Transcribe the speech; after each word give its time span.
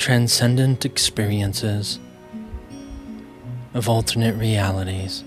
transcendent 0.00 0.84
experiences 0.86 2.00
of 3.74 3.86
alternate 3.86 4.34
realities. 4.36 5.22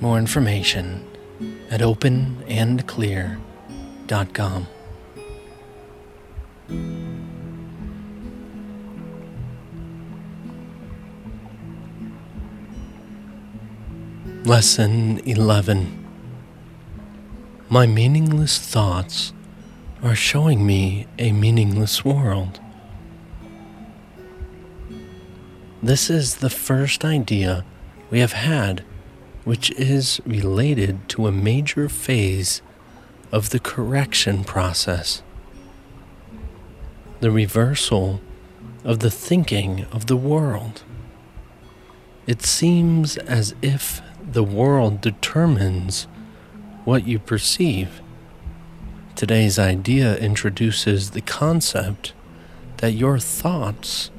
More 0.00 0.16
information 0.16 1.04
at 1.72 1.80
openandclear.com. 1.80 4.66
Lesson 14.44 15.18
11 15.26 16.04
My 17.68 17.86
meaningless 17.86 18.60
thoughts 18.60 19.32
are 20.02 20.14
showing 20.14 20.66
me 20.66 21.06
a 21.18 21.32
meaningless 21.32 22.04
world. 22.04 22.60
This 25.82 26.10
is 26.10 26.36
the 26.36 26.50
first 26.50 27.04
idea 27.04 27.64
we 28.10 28.20
have 28.20 28.32
had 28.32 28.84
which 29.44 29.70
is 29.72 30.20
related 30.24 31.08
to 31.08 31.26
a 31.26 31.32
major 31.32 31.88
phase 31.88 32.62
of 33.32 33.50
the 33.50 33.58
correction 33.58 34.44
process. 34.44 35.22
The 37.20 37.30
reversal 37.30 38.20
of 38.84 39.00
the 39.00 39.10
thinking 39.10 39.86
of 39.92 40.06
the 40.06 40.16
world. 40.16 40.82
It 42.26 42.42
seems 42.42 43.16
as 43.16 43.54
if 43.62 44.00
the 44.24 44.44
world 44.44 45.00
determines 45.00 46.04
what 46.84 47.06
you 47.06 47.18
perceive. 47.18 48.00
Today's 49.14 49.58
idea 49.58 50.16
introduces 50.16 51.10
the 51.10 51.20
concept 51.20 52.12
that 52.78 52.92
your 52.92 53.18
thoughts 53.18 54.10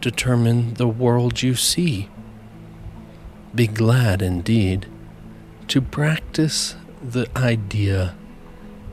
determine 0.00 0.74
the 0.74 0.88
world 0.88 1.42
you 1.42 1.54
see. 1.54 2.08
Be 3.54 3.66
glad 3.66 4.22
indeed 4.22 4.86
to 5.68 5.80
practice 5.80 6.76
the 7.02 7.28
idea 7.36 8.16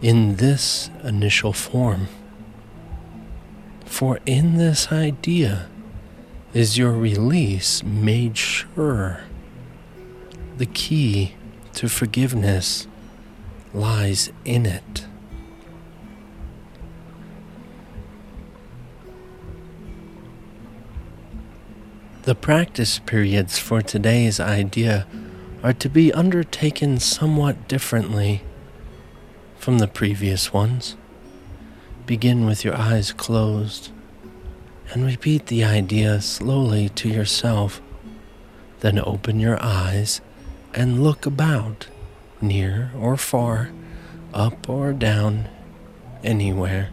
in 0.02 0.36
this 0.36 0.90
initial 1.04 1.54
form. 1.54 2.10
For 3.86 4.20
in 4.26 4.58
this 4.58 4.92
idea 4.92 5.68
is 6.54 6.78
your 6.78 6.92
release 6.92 7.82
made 7.82 8.38
sure. 8.38 9.22
The 10.58 10.66
key 10.66 11.36
to 11.74 11.88
forgiveness 11.88 12.88
lies 13.74 14.32
in 14.44 14.66
it. 14.66 15.08
The 22.26 22.34
practice 22.34 22.98
periods 22.98 23.60
for 23.60 23.84
today's 23.84 24.40
idea 24.40 25.06
are 25.62 25.74
to 25.74 25.88
be 25.88 26.12
undertaken 26.12 27.00
somewhat 27.00 27.68
differently 27.68 28.42
from 29.60 29.78
the 29.78 29.88
previous 29.88 30.52
ones. 30.52 30.96
Begin 32.08 32.48
with 32.48 32.66
your 32.66 32.76
eyes 32.76 33.12
closed 33.12 33.92
and 34.90 35.06
repeat 35.06 35.46
the 35.46 35.64
idea 35.64 36.20
slowly 36.20 36.90
to 36.90 37.08
yourself. 37.08 37.80
Then 38.80 38.98
open 38.98 39.40
your 39.40 39.62
eyes 39.64 40.20
and 40.74 41.04
look 41.04 41.28
about, 41.28 41.90
near 42.42 42.90
or 42.98 43.18
far, 43.18 43.70
up 44.34 44.68
or 44.68 44.94
down, 44.94 45.48
anywhere. 46.24 46.90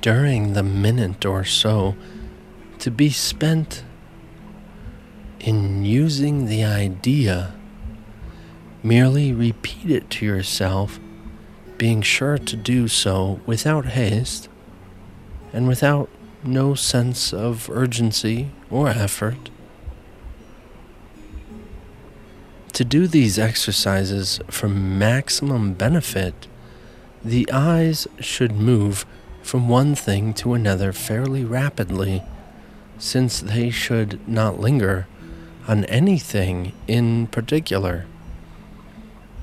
During 0.00 0.54
the 0.54 0.64
minute 0.64 1.24
or 1.24 1.44
so 1.44 1.94
to 2.78 2.90
be 2.90 3.10
spent 3.10 3.84
in 5.40 5.84
using 5.84 6.46
the 6.46 6.64
idea, 6.64 7.54
merely 8.82 9.32
repeat 9.32 9.90
it 9.90 10.10
to 10.10 10.26
yourself, 10.26 10.98
being 11.78 12.02
sure 12.02 12.38
to 12.38 12.56
do 12.56 12.88
so 12.88 13.40
without 13.46 13.86
haste 13.86 14.48
and 15.52 15.68
without 15.68 16.08
no 16.42 16.74
sense 16.74 17.32
of 17.32 17.68
urgency 17.70 18.50
or 18.70 18.88
effort. 18.88 19.50
To 22.72 22.84
do 22.84 23.06
these 23.06 23.38
exercises 23.38 24.40
for 24.48 24.68
maximum 24.68 25.72
benefit, 25.72 26.46
the 27.24 27.50
eyes 27.50 28.06
should 28.20 28.52
move 28.52 29.06
from 29.42 29.68
one 29.68 29.94
thing 29.94 30.34
to 30.34 30.52
another 30.54 30.92
fairly 30.92 31.44
rapidly, 31.44 32.22
since 32.98 33.40
they 33.40 33.70
should 33.70 34.26
not 34.28 34.60
linger 34.60 35.06
on 35.68 35.84
anything 35.86 36.72
in 36.86 37.26
particular. 37.28 38.06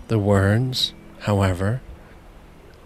The 0.08 0.19
words, 0.19 0.94
however, 1.22 1.81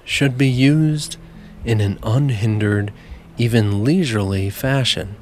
should 0.03 0.38
be 0.38 0.47
used 0.47 1.17
in 1.66 1.81
an 1.81 2.00
unhindered, 2.03 2.94
even 3.38 3.83
leisurely 3.83 4.50
fashion. 4.50 5.16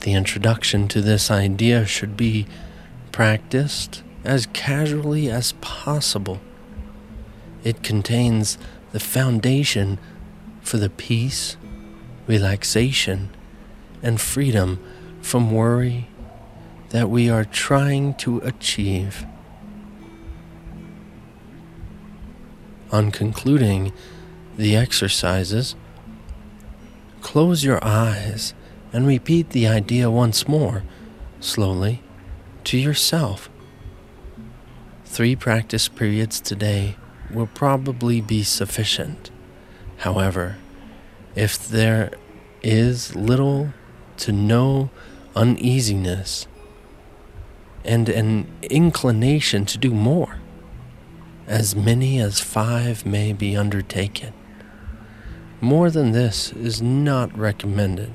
The 0.00 0.14
introduction 0.14 0.88
to 0.88 1.02
this 1.02 1.30
idea 1.30 1.84
should 1.84 2.16
be 2.16 2.46
practiced 3.12 4.02
as 4.24 4.46
casually 4.46 5.30
as 5.30 5.52
possible. 5.60 6.40
It 7.62 7.82
contains 7.82 8.56
the 8.92 9.00
foundation 9.00 9.98
for 10.62 10.78
the 10.78 10.90
peace, 10.90 11.56
relaxation, 12.26 13.30
and 14.02 14.20
freedom 14.20 14.78
from 15.20 15.50
worry 15.50 16.08
that 16.90 17.08
we 17.08 17.30
are 17.30 17.44
trying 17.44 18.14
to 18.14 18.38
achieve. 18.38 19.24
On 22.90 23.10
concluding 23.10 23.92
the 24.56 24.74
exercises, 24.74 25.76
close 27.20 27.62
your 27.62 27.82
eyes 27.84 28.54
and 28.92 29.06
repeat 29.06 29.50
the 29.50 29.68
idea 29.68 30.10
once 30.10 30.48
more, 30.48 30.82
slowly 31.38 32.02
to 32.64 32.76
yourself. 32.76 33.48
Three 35.04 35.36
practice 35.36 35.88
periods 35.88 36.40
today 36.40 36.96
will 37.32 37.46
probably 37.46 38.20
be 38.20 38.42
sufficient. 38.42 39.30
However, 39.98 40.56
if 41.36 41.68
there 41.68 42.10
is 42.62 43.14
little 43.14 43.72
to 44.20 44.32
no 44.32 44.90
uneasiness 45.34 46.46
and 47.84 48.08
an 48.08 48.46
inclination 48.62 49.64
to 49.64 49.78
do 49.78 49.92
more, 49.92 50.40
as 51.46 51.74
many 51.74 52.20
as 52.20 52.40
five 52.40 53.06
may 53.06 53.32
be 53.32 53.56
undertaken. 53.56 54.32
More 55.60 55.90
than 55.90 56.12
this 56.12 56.52
is 56.52 56.80
not 56.80 57.36
recommended. 57.36 58.12